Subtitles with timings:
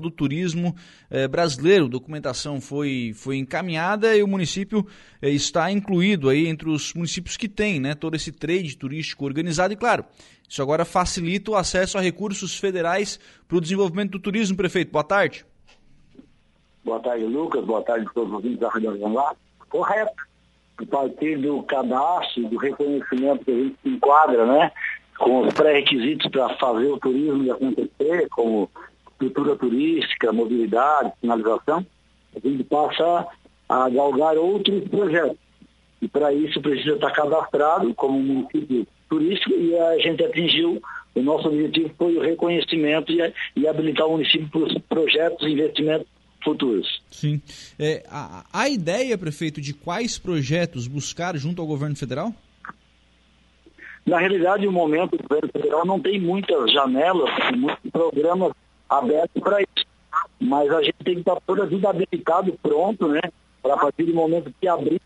[0.00, 0.76] do turismo
[1.10, 1.88] eh, brasileiro.
[1.88, 4.86] Documentação foi, foi encaminhada e o município
[5.20, 9.72] eh, está incluído aí entre os municípios que têm né, todo esse trade turístico organizado
[9.72, 10.04] e, claro,
[10.48, 14.92] isso agora facilita o acesso a recursos federais para o desenvolvimento do turismo, prefeito.
[14.92, 15.44] Boa tarde.
[16.84, 17.64] Boa tarde, Lucas.
[17.64, 19.34] Boa tarde a todos os ouvintes da Rádio lá.
[19.68, 20.22] Correto.
[20.76, 24.70] A partir do cadastro, do reconhecimento que a gente se enquadra, né?
[25.18, 28.70] Com os pré-requisitos para fazer o turismo acontecer, como
[29.18, 31.84] estrutura turística, mobilidade, sinalização,
[32.34, 33.26] a gente passa
[33.68, 35.36] a galgar outros projetos.
[36.00, 40.80] E para isso precisa estar cadastrado como município turístico e a gente atingiu,
[41.14, 45.52] o nosso objetivo foi o reconhecimento e, e habilitar o município para os projetos e
[45.52, 46.06] investimentos
[46.44, 47.02] futuros.
[47.10, 47.42] Sim.
[47.78, 52.32] É, a, a ideia, prefeito, de quais projetos buscar junto ao governo federal?
[54.06, 58.52] Na realidade, no momento, o governo federal não tem muitas janelas, muitos programas
[58.88, 59.86] aberto para isso.
[60.40, 63.20] Mas a gente tem que estar toda a vida habilitado, pronto, né?
[63.62, 65.00] Para a partir do momento que abrir,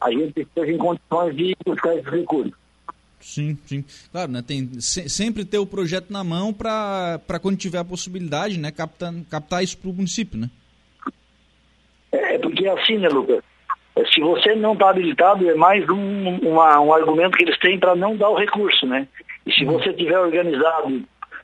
[0.00, 2.54] a gente esteja em condições de buscar esses recursos.
[3.20, 3.84] Sim, sim.
[4.12, 4.42] Claro, né?
[4.42, 8.70] Tem se, sempre ter o projeto na mão para quando tiver a possibilidade, né?
[8.70, 10.50] Captar, captar isso para o município, né?
[12.12, 13.42] É, porque é assim, né, Lucas?
[13.96, 17.78] É, se você não está habilitado, é mais um, uma, um argumento que eles têm
[17.78, 19.06] para não dar o recurso, né?
[19.44, 19.72] E se uhum.
[19.72, 21.02] você tiver organizado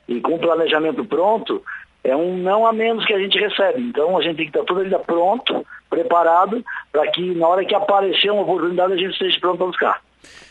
[0.09, 1.63] e com o planejamento pronto,
[2.05, 3.81] é um não a menos que a gente recebe.
[3.81, 7.65] Então a gente tem que estar toda a vida pronto, preparado, para que na hora
[7.65, 10.03] que aparecer uma oportunidade a gente esteja pronto para buscar.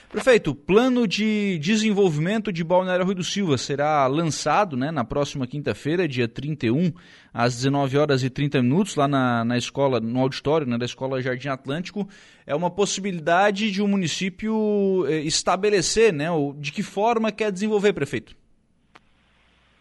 [0.10, 6.08] Prefeito, plano de desenvolvimento de Balneário Rui do Silva será lançado né, na próxima quinta-feira,
[6.08, 6.94] dia 31,
[7.34, 11.20] às 19 horas e 30 minutos, lá na, na escola, no auditório né, da Escola
[11.20, 12.08] Jardim Atlântico.
[12.46, 17.92] É uma possibilidade de o um município eh, estabelecer né, de que forma quer desenvolver,
[17.94, 18.36] prefeito.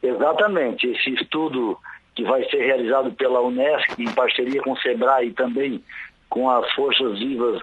[0.03, 0.87] Exatamente.
[0.89, 1.79] Esse estudo
[2.15, 5.83] que vai ser realizado pela Unesco em parceria com o SEBRAE e também
[6.29, 7.63] com as forças vivas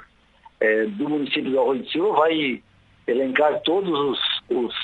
[0.59, 2.61] é, do município do Arroio de Silva vai
[3.07, 4.19] elencar todos os,
[4.49, 4.75] os,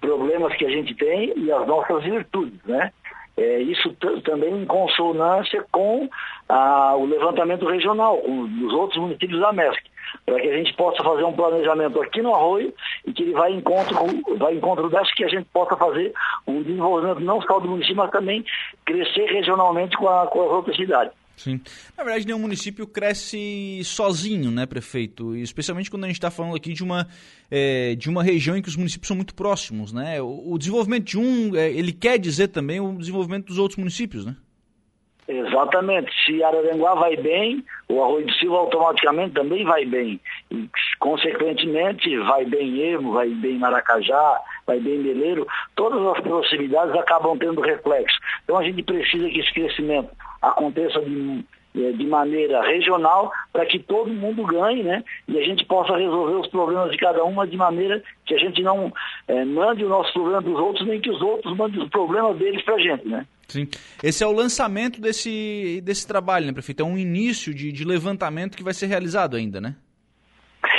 [0.00, 2.92] problemas que a gente tem e as nossas virtudes, né?
[3.36, 3.90] É, isso
[4.22, 6.08] também em consonância com
[6.48, 9.82] a, o levantamento regional, com os outros municípios da MESC
[10.24, 12.72] para que a gente possa fazer um planejamento aqui no Arroio
[13.06, 13.96] e que ele em encontro,
[14.38, 16.12] vai encontro dessa que a gente possa fazer
[16.46, 18.44] um desenvolvimento não só do município, mas também
[18.84, 21.12] crescer regionalmente com, a, com as outras cidades.
[21.36, 21.60] Sim.
[21.96, 25.34] Na verdade, nenhum município cresce sozinho, né, prefeito?
[25.36, 27.08] Especialmente quando a gente está falando aqui de uma,
[27.50, 30.22] é, de uma região em que os municípios são muito próximos, né?
[30.22, 34.24] O, o desenvolvimento de um, é, ele quer dizer também o desenvolvimento dos outros municípios,
[34.24, 34.36] né?
[35.26, 36.12] Exatamente.
[36.24, 40.20] Se Araranguá vai bem, o Arroio do Silva automaticamente também vai bem.
[40.50, 40.68] E,
[40.98, 45.46] consequentemente, vai bem Ermo, vai bem Maracajá, vai bem Meleiro.
[45.74, 48.18] Todas as proximidades acabam tendo reflexo.
[48.44, 50.10] Então a gente precisa que esse crescimento
[50.42, 55.02] aconteça de, de maneira regional para que todo mundo ganhe, né?
[55.26, 58.62] E a gente possa resolver os problemas de cada uma de maneira que a gente
[58.62, 58.92] não
[59.26, 62.62] é, mande o nosso problema dos outros, nem que os outros mandem os problemas deles
[62.62, 63.26] para a gente, né?
[63.48, 63.68] Sim.
[64.02, 66.82] Esse é o lançamento desse, desse trabalho, né, prefeito?
[66.82, 69.74] É um início de, de levantamento que vai ser realizado ainda, né?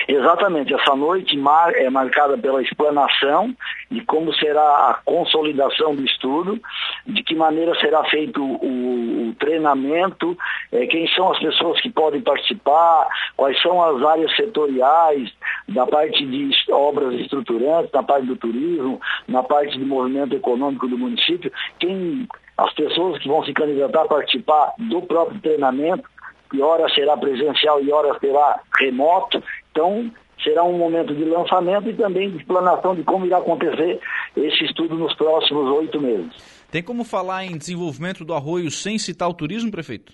[0.08, 3.56] Exatamente, essa noite mar, é marcada pela explanação
[3.90, 6.60] de como será a consolidação do estudo,
[7.06, 10.38] de que maneira será feito o, o treinamento,
[10.72, 13.08] é, quem são as pessoas que podem participar,
[13.38, 15.32] quais são as áreas setoriais,
[15.68, 20.98] da parte de obras estruturantes, na parte do turismo, na parte do movimento econômico do
[20.98, 22.28] município, quem
[22.58, 26.10] as pessoas que vão se candidatar a participar do próprio treinamento,
[26.50, 29.44] que hora será presencial e hora será remoto.
[29.72, 30.10] Então,
[30.44, 34.00] será um momento de lançamento e também de explanação de como irá acontecer
[34.38, 36.65] esse estudo nos próximos oito meses.
[36.76, 40.12] Tem como falar em desenvolvimento do arroio sem citar o turismo, prefeito?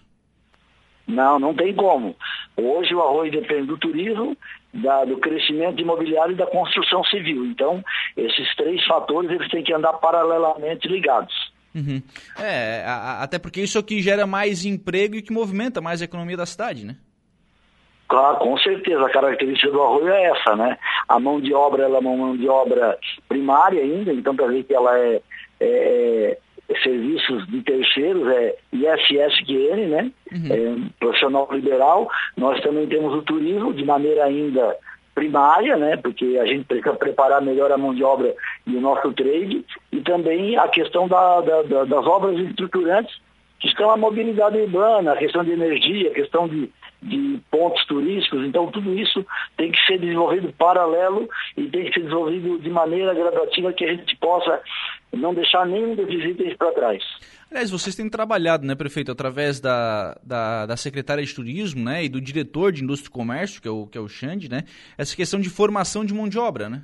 [1.07, 2.15] Não, não tem como.
[2.55, 4.37] Hoje o arroio depende do turismo,
[4.71, 7.47] da, do crescimento imobiliário e da construção civil.
[7.47, 7.83] Então,
[8.15, 11.33] esses três fatores eles têm que andar paralelamente ligados.
[11.73, 11.99] Uhum.
[12.37, 16.37] É, a, até porque isso aqui gera mais emprego e que movimenta mais a economia
[16.37, 16.95] da cidade, né?
[18.07, 19.03] Claro, com certeza.
[19.03, 20.77] A característica do arroio é essa, né?
[21.09, 24.63] A mão de obra ela é uma mão de obra primária ainda, então para ver
[24.63, 25.21] que ela é,
[25.61, 26.37] é, é,
[26.81, 30.11] serviços de terceiros, é ISSQN, né?
[30.31, 30.47] Uhum.
[30.49, 32.09] É, profissional liberal.
[32.37, 34.77] Nós também temos o turismo de maneira ainda
[35.13, 38.33] primária, né, porque a gente precisa preparar melhor a mão de obra
[38.65, 43.13] e o nosso trade, e também a questão da, da, da, das obras estruturantes,
[43.59, 46.71] que estão a mobilidade urbana, a questão de energia, a questão de,
[47.03, 49.23] de pontos turísticos, então tudo isso
[49.55, 53.93] tem que ser desenvolvido paralelo e tem que ser desenvolvido de maneira gradativa que a
[53.93, 54.59] gente possa
[55.17, 57.03] não deixar nenhum desses itens para trás.
[57.49, 62.09] Aliás, vocês têm trabalhado, né, prefeito, através da, da, da, secretária de turismo, né, e
[62.09, 64.63] do diretor de indústria e comércio, que é o, que é o Xande, né,
[64.97, 66.83] essa questão de formação de mão de obra, né?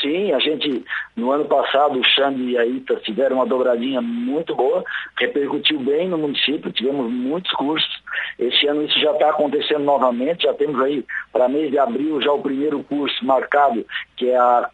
[0.00, 0.84] Sim, a gente,
[1.14, 4.82] no ano passado, o Xande e a Ita tiveram uma dobradinha muito boa,
[5.16, 8.02] repercutiu bem no município, tivemos muitos cursos.
[8.36, 12.32] Esse ano isso já está acontecendo novamente, já temos aí, para mês de abril, já
[12.32, 13.86] o primeiro curso marcado,
[14.16, 14.68] que é a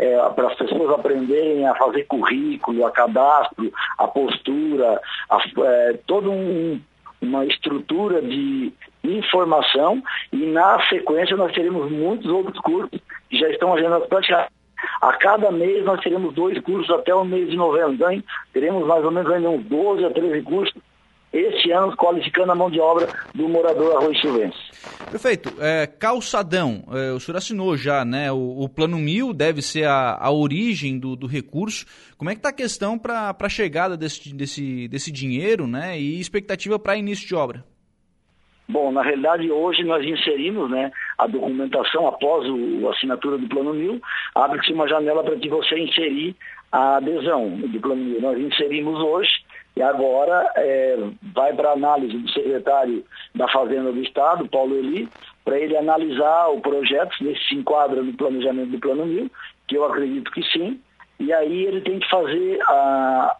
[0.00, 4.98] é, para as pessoas aprenderem a fazer currículo, a cadastro, a postura,
[5.28, 6.80] a, é, toda um,
[7.20, 8.72] uma estrutura de
[9.04, 10.02] informação
[10.32, 12.98] e na sequência nós teremos muitos outros cursos
[13.28, 14.50] que já estão agendados praticamente.
[15.02, 17.92] A cada mês nós teremos dois cursos até o mês de novembro.
[17.92, 18.22] Então,
[18.54, 20.74] teremos mais ou menos ainda uns 12 a 13 cursos
[21.32, 24.58] este ano qualificando a mão de obra do morador Arroz Silvense.
[25.08, 28.32] Prefeito, é, calçadão, é, o senhor assinou já, né?
[28.32, 31.86] O, o plano mil deve ser a, a origem do, do recurso.
[32.16, 35.98] Como é que está a questão para a chegada desse, desse, desse dinheiro, né?
[35.98, 37.64] E expectativa para início de obra?
[38.68, 43.74] Bom, na realidade hoje nós inserimos né, a documentação após o, a assinatura do Plano
[43.74, 44.00] Mil,
[44.32, 46.36] abre-se uma janela para que você inserir
[46.70, 48.20] a adesão do Plano Mil.
[48.20, 49.30] Nós inserimos hoje
[49.76, 50.96] e agora é,
[51.34, 55.08] vai para análise do secretário da Fazenda do Estado, Paulo Eli,
[55.44, 59.30] para ele analisar o projeto, se se enquadra no planejamento do Plano Mil,
[59.66, 60.80] que eu acredito que sim,
[61.18, 63.36] e aí ele tem que fazer a,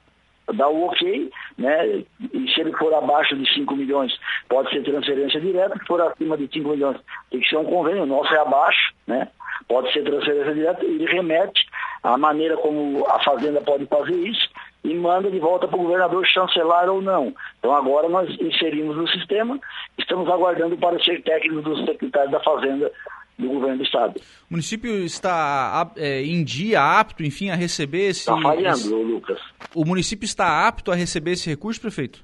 [0.54, 2.04] dar o ok, né?
[2.32, 4.12] E se ele for abaixo de 5 milhões,
[4.48, 6.96] pode ser transferência direta, se for acima de 5 milhões,
[7.30, 9.28] tem que ser um convênio, o nosso é abaixo, né?
[9.68, 11.66] Pode ser transferência direta, ele remete
[12.02, 14.48] a maneira como a Fazenda pode fazer isso
[14.82, 17.34] e manda de volta para o governador chancelar ou não.
[17.58, 19.58] Então agora nós inserimos no sistema,
[19.98, 22.90] estamos aguardando o parecer técnico do secretário da Fazenda
[23.38, 24.20] do governo do estado.
[24.48, 28.20] O município está é, em dia apto, enfim, a receber esse.
[28.20, 28.88] Está falhando, esse...
[28.88, 29.40] Lucas.
[29.74, 32.22] O município está apto a receber esse recurso, prefeito?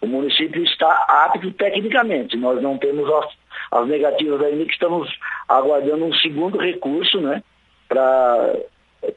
[0.00, 2.36] O município está apto tecnicamente.
[2.36, 3.32] Nós não temos as,
[3.72, 5.12] as negativas ainda, que estamos
[5.48, 7.42] aguardando um segundo recurso, né?
[7.88, 8.54] Para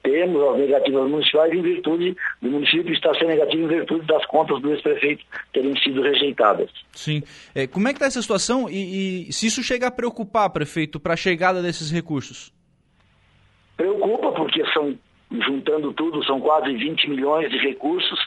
[0.04, 4.62] temos as negativas municipais em virtude do município estar sendo negativo em virtude das contas
[4.62, 5.24] do ex-prefeito
[5.54, 6.70] terem sido rejeitadas.
[6.92, 7.24] Sim.
[7.56, 11.00] É, como é que está essa situação e, e se isso chega a preocupar, prefeito,
[11.00, 12.54] para a chegada desses recursos?
[13.78, 14.98] Preocupa porque são
[15.32, 18.20] juntando tudo, são quase 20 milhões de recursos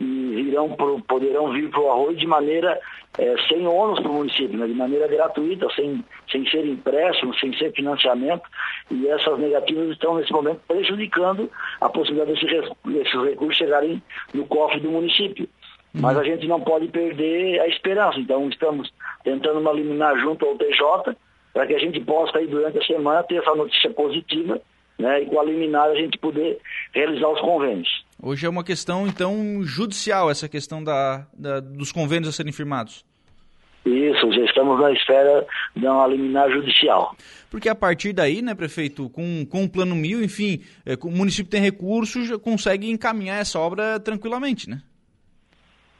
[0.00, 0.04] e
[0.48, 2.78] irão pro, poderão vir para o arroz de maneira
[3.18, 7.56] é, sem ônus para o município, né, de maneira gratuita, sem, sem ser empréstimo, sem
[7.56, 8.42] ser financiamento,
[8.90, 11.50] e essas negativas estão nesse momento prejudicando
[11.80, 14.02] a possibilidade desses, desses recursos chegarem
[14.32, 15.48] no cofre do município.
[15.94, 16.00] Uhum.
[16.00, 18.92] Mas a gente não pode perder a esperança, então estamos
[19.22, 21.16] tentando uma liminar junto ao TJ
[21.52, 24.60] para que a gente possa aí durante a semana ter essa notícia positiva
[24.98, 26.58] né, e com a liminar a gente poder
[26.92, 28.03] realizar os convênios.
[28.22, 33.04] Hoje é uma questão, então, judicial, essa questão da, da, dos convênios a serem firmados.
[33.84, 35.46] Isso, já estamos na esfera
[35.76, 37.14] de uma liminar judicial.
[37.50, 41.50] Porque a partir daí, né, prefeito, com, com o plano mil, enfim, é, o município
[41.50, 44.80] tem recursos, já consegue encaminhar essa obra tranquilamente, né?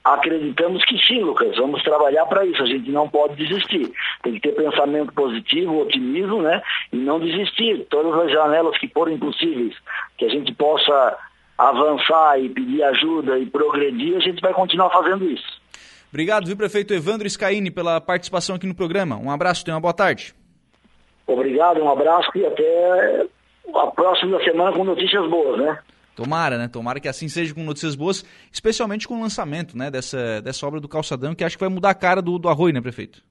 [0.03, 1.57] Acreditamos que sim, Lucas.
[1.57, 2.63] Vamos trabalhar para isso.
[2.63, 3.91] A gente não pode desistir.
[4.23, 6.61] Tem que ter pensamento positivo, otimismo, né?
[6.93, 7.87] E não desistir.
[7.89, 9.75] Todas as janelas que forem possíveis,
[10.19, 11.17] que a gente possa
[11.57, 15.63] avançar e pedir ajuda e progredir, a gente vai continuar fazendo isso.
[16.09, 19.17] Obrigado, viu, prefeito Evandro Scaini, pela participação aqui no programa.
[19.17, 20.35] Um abraço, tenha uma boa tarde.
[21.27, 23.27] Obrigado, um abraço e até
[23.75, 25.79] a próxima semana com notícias boas, né?
[26.15, 26.69] Tomara, né?
[26.69, 30.81] Tomara que assim seja com notícias boas, especialmente com o lançamento, né, dessa, dessa obra
[30.81, 33.23] do calçadão, que acho que vai mudar a cara do, do arroio, né, prefeito?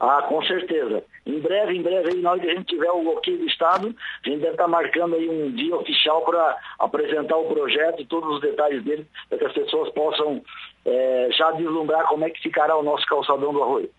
[0.00, 1.02] Ah, com certeza.
[1.26, 3.94] Em breve, em breve, aí, na hora que a gente tiver o ok do Estado,
[4.24, 8.36] a gente deve estar marcando aí um dia oficial para apresentar o projeto e todos
[8.36, 10.40] os detalhes dele, para que as pessoas possam
[10.84, 13.90] é, já deslumbrar como é que ficará o nosso calçadão do arroio.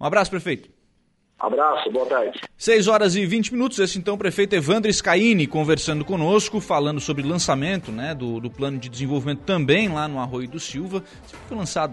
[0.00, 0.68] Um abraço, prefeito.
[1.38, 2.40] Abraço, boa tarde.
[2.56, 7.22] 6 horas e 20 minutos, esse então o prefeito Evandro Scaini conversando conosco, falando sobre
[7.22, 11.04] lançamento né, do, do plano de desenvolvimento também lá no Arroio do Silva.
[11.46, 11.92] Foi lançado